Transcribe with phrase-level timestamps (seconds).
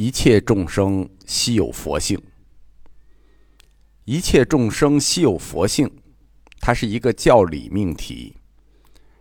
[0.00, 2.18] 一切众生悉有佛性。
[4.06, 5.90] 一切众生悉有佛性，
[6.58, 8.34] 它是一个教理命题，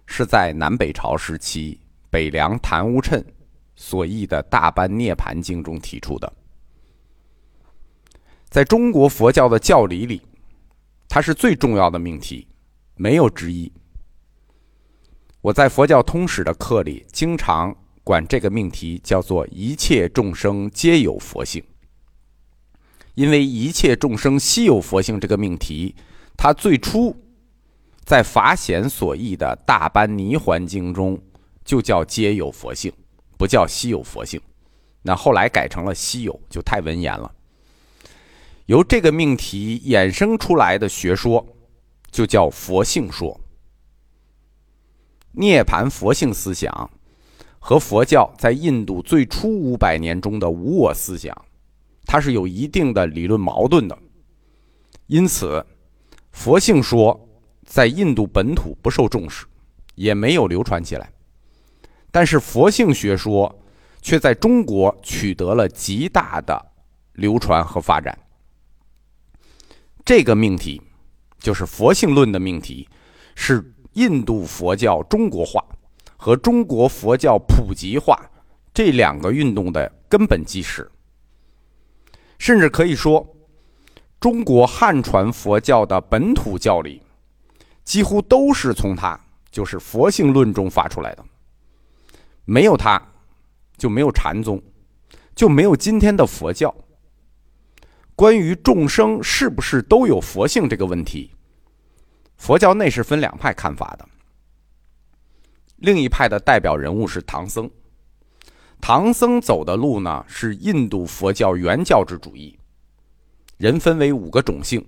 [0.06, 3.22] 是在南北朝时期北凉昙无谶
[3.76, 6.32] 所译的《大般涅盘经》中提出的。
[8.48, 10.22] 在中国佛教的教理里，
[11.10, 12.48] 它是最重要的命题，
[12.96, 13.70] 没有之一。
[15.42, 17.76] 我在佛教通史的课里，经常
[18.10, 21.64] 管这个命题叫做“一切众生皆有佛性”，
[23.14, 25.94] 因为“一切众生悉有佛性”这个命题，
[26.36, 27.16] 它最初
[28.04, 31.22] 在法显所译的《大般泥环经》中
[31.64, 32.92] 就叫“皆有佛性”，
[33.38, 34.42] 不叫“悉有佛性”。
[35.04, 37.32] 那后来改成了“稀有”，就太文言了。
[38.66, 41.46] 由这个命题衍生出来的学说，
[42.10, 43.40] 就叫佛性说。
[45.34, 46.90] 涅盘佛性思想
[47.70, 51.46] 和佛教在印度最初五百年中的无我思想，
[52.04, 53.96] 它是有一定的理论矛盾的。
[55.06, 55.64] 因此，
[56.32, 57.30] 佛性说
[57.68, 59.46] 在印度本土不受重视，
[59.94, 61.14] 也没有流传起来。
[62.10, 63.56] 但是，佛性学说
[64.02, 66.60] 却在中国取得了极大的
[67.14, 68.18] 流传和发展。
[70.04, 70.82] 这个命题，
[71.38, 72.90] 就是佛性论的命题，
[73.36, 73.64] 是。
[73.94, 75.66] 印度佛教中国化
[76.22, 78.20] 和中国佛教普及化
[78.74, 80.92] 这两个运动的根本基石，
[82.38, 83.26] 甚至可以说，
[84.20, 87.02] 中国汉传佛教的本土教理
[87.86, 89.18] 几乎都是从它，
[89.50, 91.24] 就是佛性论中发出来的。
[92.44, 93.02] 没有它，
[93.78, 94.62] 就没有禅宗，
[95.34, 96.76] 就没有今天的佛教。
[98.14, 101.32] 关于众生是不是都有佛性这个问题。
[102.36, 104.09] 佛教内是分两派看法的，
[105.80, 107.70] 另一派的代表人物是唐僧。
[108.82, 112.58] 唐僧走的路呢是印度佛教原教旨主义，
[113.58, 114.86] 人分为五个种姓，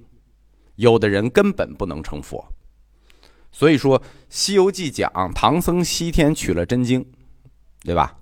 [0.76, 2.46] 有的人根本不能成佛。
[3.52, 4.00] 所以说，
[4.30, 7.06] 《西游记》讲唐僧西天取了真经，
[7.82, 8.18] 对吧？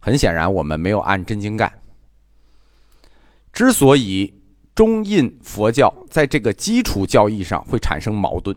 [0.00, 1.72] 很显然，我们没有按真经干。
[3.52, 4.34] 之所以
[4.74, 8.56] 中印佛教在这个基础教义上会产生矛盾。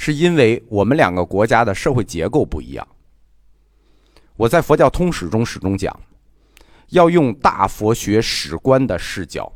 [0.00, 2.86] 是因为我们两个国家的社会结构不一样。
[4.36, 5.92] 我在佛教通史中始终讲，
[6.90, 9.52] 要用大佛学史观的视角，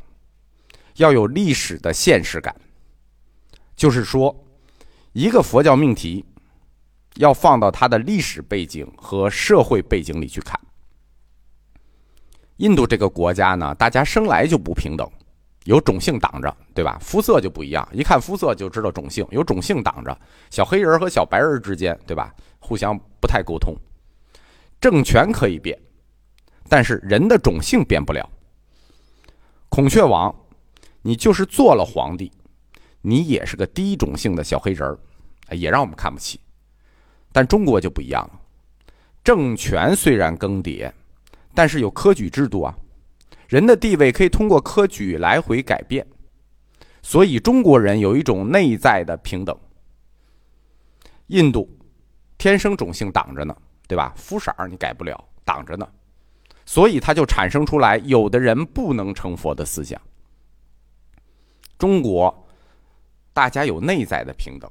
[0.97, 2.53] 要有历史的现实感。
[3.73, 4.35] 就是说，
[5.13, 6.25] 一个佛教命题
[7.15, 10.59] 要放到它的历史背景和社会背景里去看。
[12.57, 15.09] 印度这个国家呢，大家生来就不平等。
[15.65, 16.97] 有种姓挡着，对吧？
[17.01, 19.25] 肤色就不一样，一看肤色就知道种姓。
[19.31, 20.17] 有种姓挡着，
[20.49, 22.33] 小黑人和小白人之间，对吧？
[22.59, 23.73] 互相不太沟通。
[24.81, 25.79] 政权可以变，
[26.67, 28.29] 但是人的种姓变不了。
[29.69, 30.35] 孔雀王，
[31.01, 32.29] 你就是做了皇帝，
[33.01, 34.99] 你也是个低种姓的小黑人儿
[35.55, 36.39] 也让我们看不起。
[37.31, 38.39] 但中国就不一样了，
[39.23, 40.91] 政权虽然更迭，
[41.55, 42.77] 但是有科举制度啊。
[43.53, 46.03] 人的地位可以通过科举来回改变，
[47.03, 49.55] 所以中国人有一种内在的平等。
[51.27, 51.69] 印度
[52.35, 53.55] 天生种姓挡着呢，
[53.87, 54.11] 对吧？
[54.17, 55.87] 肤色你改不了，挡着呢，
[56.65, 60.01] 所以它就产生出来有的人不能成佛的思想。
[61.77, 62.47] 中国
[63.33, 64.67] 大家有内在的平等，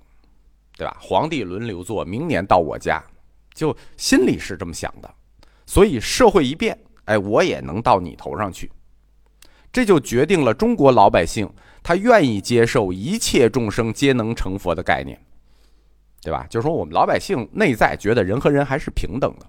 [0.76, 0.96] 对吧？
[1.00, 3.00] 皇帝轮流做，明年到我家，
[3.54, 5.08] 就心里是这么想的，
[5.66, 6.76] 所以社会一变。
[7.06, 8.70] 哎，我也能到你头上去，
[9.72, 11.50] 这就决定了中国老百姓
[11.82, 15.20] 他愿意接受一切众生皆能成佛的概念，
[16.22, 16.46] 对吧？
[16.48, 19.46] 就是说，我们老百姓内在觉得人和人还是平等的。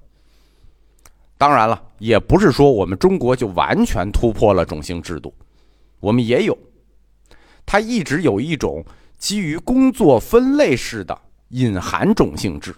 [1.37, 5.31] 当然了，也不是说我们中国就完全突破了种姓制度，
[5.99, 6.57] 我们也有，
[7.67, 8.83] 它一直有一种
[9.19, 11.15] 基于工作分类式的
[11.49, 12.75] 隐含种姓制，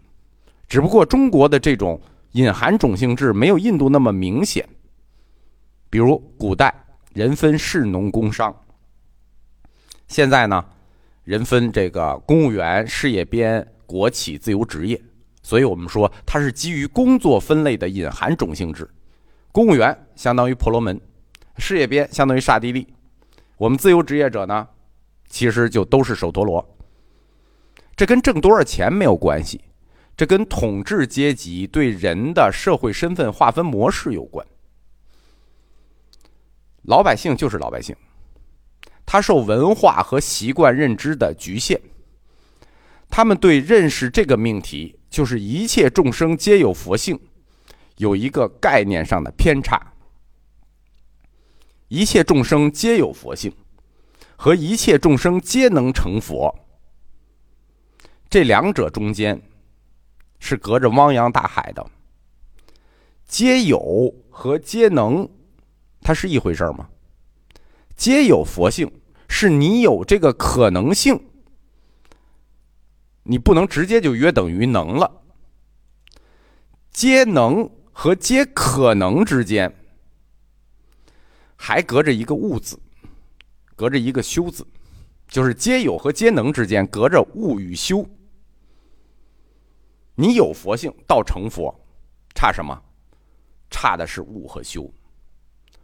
[0.68, 1.98] 只不过中国的这种。
[2.36, 4.68] 隐含种姓制没有印度那么明显，
[5.90, 8.54] 比如古代人分士农工商，
[10.10, 10.66] 现在呢
[11.24, 15.02] 人分这个公务员、事业编、国企、自由职业，
[15.44, 18.86] 所以我们说它是基于工作分类的隐含种姓制。
[19.54, 21.00] 公务员相当于婆罗门，
[21.58, 22.86] 事业编相当于刹帝利，
[23.56, 24.68] 我们自由职业者呢，
[25.30, 26.78] 其实就都是首陀罗。
[27.96, 29.62] 这跟挣多少钱没有关系。
[30.18, 34.46] 这跟统治阶级对人的社会身份划分模式有关。
[36.84, 37.96] 老百姓就是老百姓，
[39.06, 41.82] 他受文化和习惯认知的局限，
[43.10, 47.20] 他们对认识这个命题，就是一切众生皆有佛性，
[47.98, 49.94] 有一个概念上的偏差。
[51.88, 53.52] 一切众生皆有佛性，
[54.36, 56.54] 和一切众生皆能成佛，
[58.30, 59.42] 这两者中间
[60.48, 61.84] 是隔着汪洋大海的。
[63.26, 65.28] 皆有和皆能，
[66.02, 66.88] 它是一回事吗？
[67.96, 68.92] 皆有佛性，
[69.28, 71.20] 是你有这个可能性，
[73.24, 75.12] 你不能直接就约等于能了。
[76.92, 79.74] 皆能和皆可能之间，
[81.56, 82.80] 还隔着一个物字，
[83.76, 84.64] 隔着一个修字，
[85.28, 88.08] 就是皆有和皆能之间隔着物与修。
[90.16, 91.74] 你有佛性到成佛，
[92.34, 92.82] 差什么？
[93.70, 94.90] 差的是悟和修。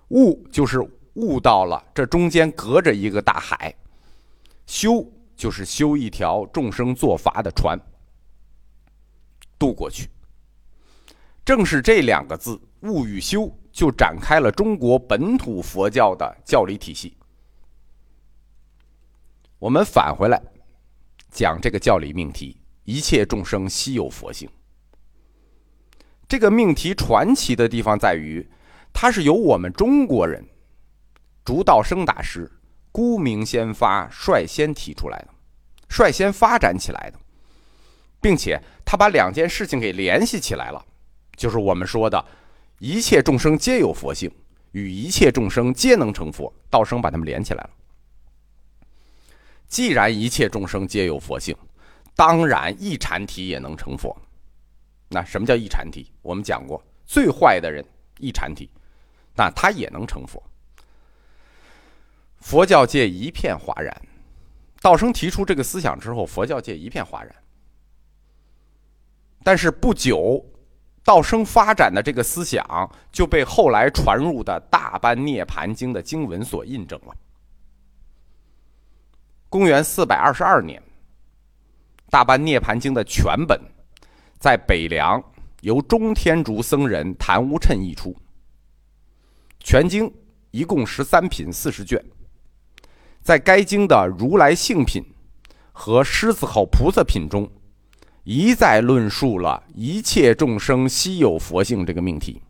[0.09, 0.79] 悟就是
[1.13, 3.73] 悟到了这中间隔着一个大海，
[4.65, 5.05] 修
[5.35, 7.77] 就是修一条众生作法的船，
[9.59, 10.09] 渡过去。
[11.43, 17.17] 正是这两个字“悟与修”，就展开了中国本土佛教的教理体系。
[19.57, 20.41] 我们返回来
[21.31, 22.60] 讲这个教理命题：
[22.91, 24.49] 一切众生悉有佛性。
[26.27, 28.45] 这个命题传奇的地方在于，
[28.91, 30.45] 它是由我们中国人
[31.45, 32.51] 竺道生大师
[32.91, 35.29] 孤名先发率先提出来的，
[35.87, 37.19] 率先发展起来的，
[38.19, 40.85] 并且他把两件事情给联系起来了，
[41.37, 42.25] 就是我们说的
[42.79, 44.29] “一切众生皆有佛性”
[44.73, 46.53] 与“一切众生皆能成佛”。
[46.69, 47.69] 道生把它们连起来了。
[49.67, 51.55] 既然一切众生皆有佛性，
[52.15, 54.15] 当然一禅体也能成佛。
[55.09, 56.11] 那什么叫一禅体？
[56.21, 57.83] 我们讲过，最坏的人
[58.19, 58.69] 一禅体，
[59.35, 60.41] 那他也能成佛。
[62.39, 62.65] 佛。
[62.65, 63.93] 教界一片哗然，
[64.81, 66.45] 道生提出这个思想之后，佛。
[66.45, 67.35] 教界一片哗然。
[69.43, 70.45] 但是不久，
[71.03, 77.15] 道生发展的这个思想就被后来传入的《大般涅盘经》的经文所印证了。
[79.49, 80.79] 公元四百二十二年，
[82.11, 83.59] 《大般涅盘经》的全本。
[84.37, 85.23] 在北凉，
[85.61, 88.13] 由中天竺僧人昙无谶译出。
[89.59, 90.11] 全经
[90.49, 92.03] 一共十三品四十卷，
[93.21, 95.01] 在该经的如来性品
[95.71, 97.49] 和狮子吼菩萨品中，
[98.23, 102.41] 一再论述了一切众生悉有佛性这个命题。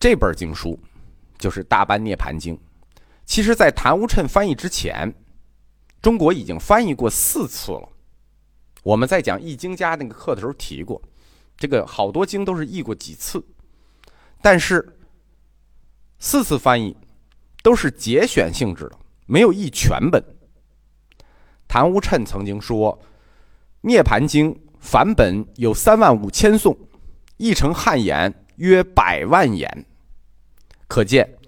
[0.00, 0.80] 这本经书
[1.38, 2.56] 就是《大般涅盘经》，
[3.26, 5.14] 其实在昙无谶翻译之前。
[6.02, 7.88] 中国已经翻译过四次了，
[8.82, 11.00] 我们在讲《易经家》那个课的时候提过，
[11.56, 13.44] 这个好多经都是译过几次，
[14.40, 14.96] 但是
[16.18, 16.96] 四次翻译
[17.62, 20.24] 都是节选性质的，没有译全本。
[21.68, 22.98] 谭无谶曾经说，
[23.82, 26.76] 《涅盘经》梵本有三万五千颂，
[27.36, 29.86] 译成汉言约百万言，
[30.88, 31.38] 可见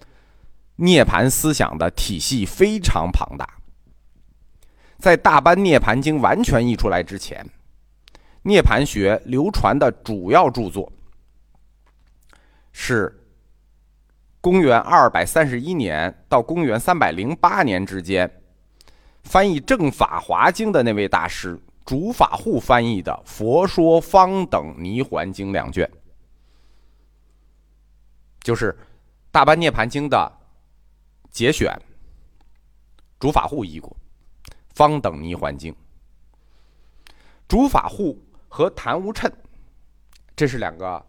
[0.76, 3.61] 涅盘思想的体系非常庞大。
[5.02, 7.44] 在《大般涅盘经》完全译出来之前，
[8.42, 10.92] 涅盘学流传的主要著作
[12.70, 13.12] 是
[14.40, 18.30] 公元二百三十一年到公元三百零八年之间
[19.24, 25.90] 翻译《正法华经》的那位大师竺法护翻译的《佛说方等泥环经》两卷，
[28.40, 28.72] 就是
[29.32, 30.32] 《大般涅盘经》的
[31.32, 31.76] 节选，
[33.18, 33.96] 竺法护译过。
[34.74, 35.74] 方等泥环境，
[37.46, 39.32] 竺法护和昙无趁，
[40.34, 41.04] 这是两个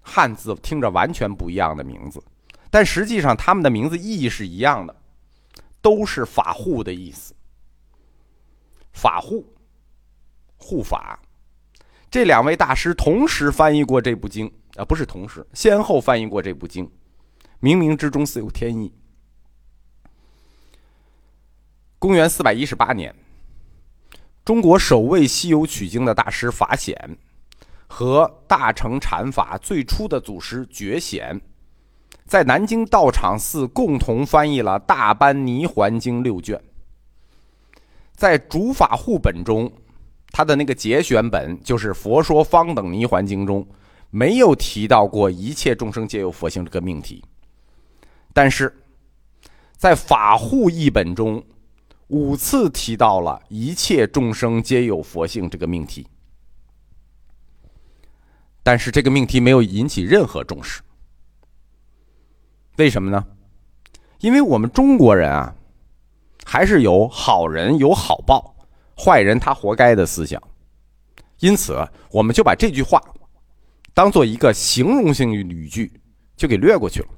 [0.00, 2.22] 汉字，听着完全不一样的名字，
[2.70, 4.94] 但实际上他们的名字意义是一样的，
[5.80, 7.34] 都是法护的意思。
[8.92, 9.44] 法护，
[10.56, 11.18] 护法，
[12.10, 16.88] 这两位大师同时翻译过这部经，啊，不是同时，先后翻译过这部经，
[17.60, 18.92] 冥冥之中自有天意。
[22.04, 23.14] 公元四百一十八年，
[24.44, 27.16] 中国首位西游取经的大师法显
[27.86, 31.40] 和大乘禅法最初的祖师觉显，
[32.26, 36.62] 在南京道场寺共同翻译了《大般泥环经》六卷。
[38.14, 39.72] 在主法护本中，
[40.30, 43.66] 他的那个节选本就是《佛说方等泥环经》中
[44.10, 47.24] 没有提到过一切众生皆有佛性这个命题，
[48.34, 48.84] 但是
[49.78, 51.42] 在法护译本中。
[52.08, 56.06] 五次提到了一切众生皆有佛性这个命题，
[58.62, 60.82] 但是这个命题没有引起任何重视。
[62.76, 63.24] 为什么呢？
[64.20, 65.54] 因为我们中国人啊，
[66.44, 68.54] 还是有好人有好报，
[68.96, 70.42] 坏人他活该的思想，
[71.38, 73.02] 因此我们就把这句话
[73.92, 75.92] 当做一个形容性语句
[76.36, 77.08] 就给略过去了。